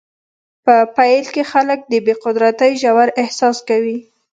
په 0.65 0.75
پیل 0.97 1.25
کې 1.33 1.43
خلک 1.51 1.79
د 1.91 1.93
بې 2.05 2.13
قدرتۍ 2.23 2.71
ژور 2.81 3.07
احساس 3.21 3.57
کوي. 3.69 3.97